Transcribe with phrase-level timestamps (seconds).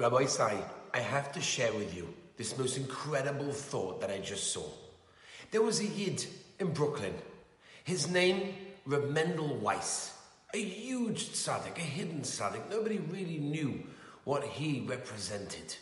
[0.00, 0.56] Rabbi Sai,
[0.94, 4.64] I have to share with you this most incredible thought that I just saw.
[5.50, 6.24] There was a Yid
[6.58, 7.12] in Brooklyn.
[7.84, 8.54] His name,
[8.86, 10.14] Reb Mendel Weiss.
[10.54, 12.70] A huge tzaddik, a hidden tzaddik.
[12.70, 13.82] Nobody really knew
[14.24, 15.76] what he represented.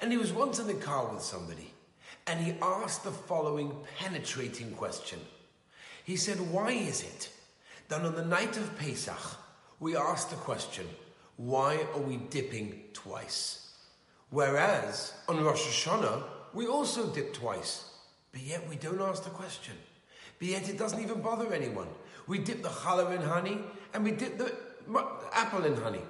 [0.00, 1.72] And he was once in the car with somebody,
[2.26, 5.20] and he asked the following penetrating question.
[6.02, 7.30] He said, Why is it
[7.86, 9.38] that on the night of Pesach,
[9.78, 10.88] we ask the question,
[11.36, 13.72] Why are we dipping twice?
[14.30, 16.22] Whereas on Rosh Hashanah,
[16.54, 17.90] we also dip twice,
[18.32, 19.74] but yet we don't ask the question.
[20.38, 21.88] But yet it doesn't even bother anyone.
[22.26, 23.58] We dip the challah in honey
[23.94, 24.52] and we dip the
[25.32, 26.02] apple in honey.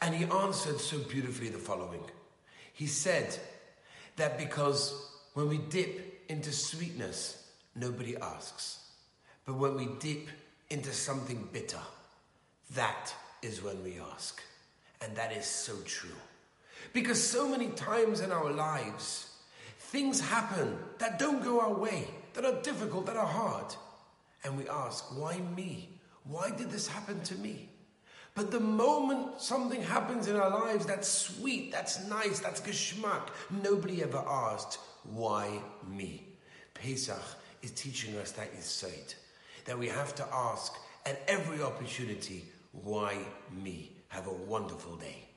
[0.00, 2.02] And he answered so beautifully the following.
[2.72, 3.38] He said
[4.16, 8.78] that because when we dip into sweetness, nobody asks.
[9.44, 10.28] But when we dip
[10.70, 11.80] into something bitter,
[12.74, 14.42] that is when we ask.
[15.00, 16.10] And that is so true.
[16.92, 19.30] Because so many times in our lives,
[19.78, 23.74] things happen that don't go our way, that are difficult, that are hard.
[24.44, 25.88] And we ask, why me?
[26.24, 27.68] Why did this happen to me?
[28.34, 33.28] But the moment something happens in our lives that's sweet, that's nice, that's geschmack,
[33.62, 36.26] nobody ever asked, why me?
[36.74, 37.20] Pesach
[37.62, 39.16] is teaching us that insight,
[39.66, 40.74] that we have to ask
[41.04, 43.18] at every opportunity, why
[43.50, 43.96] me?
[44.08, 45.31] Have a wonderful day.